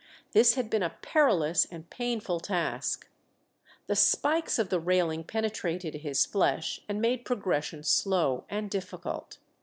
[0.31, 3.07] This had been a perilous and painful task;
[3.85, 9.37] the spikes of the railing penetrated his flesh and made progression slow and difficult.